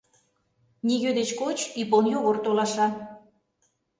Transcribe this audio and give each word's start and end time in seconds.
Нигӧ 0.87 1.11
деч 1.19 1.29
коч 1.39 1.57
Ипон 1.81 2.05
Йогор 2.13 2.37
толаша... 2.45 2.87